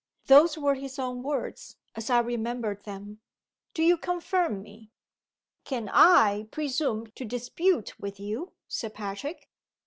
Those 0.25 0.57
were 0.57 0.73
his 0.73 0.97
own 0.97 1.21
words, 1.21 1.77
as 1.95 2.09
I 2.09 2.21
remember 2.21 2.73
them. 2.73 3.21
Do 3.75 3.83
you 3.83 3.97
confirm 3.99 4.63
me?" 4.63 4.89
"Can 5.63 5.91
I 5.93 6.47
presume 6.49 7.11
to 7.13 7.23
dispute 7.23 7.99
with 7.99 8.19
you, 8.19 8.51
Sir 8.67 8.89
Patrick? 8.89 9.47